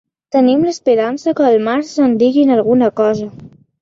[0.35, 3.29] Tenim l’esperança que al març ens diguin alguna cosa.